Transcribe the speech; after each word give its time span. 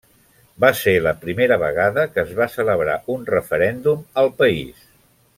Va 0.63 0.69
ser 0.77 0.93
la 1.07 1.11
primera 1.25 1.57
vegada 1.63 2.05
que 2.15 2.21
es 2.23 2.31
va 2.39 2.47
celebrar 2.53 2.95
un 3.17 3.27
referèndum 3.35 4.01
al 4.23 4.33
país. 4.41 4.81